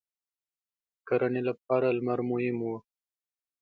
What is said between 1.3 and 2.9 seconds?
لپاره لمر مهم و.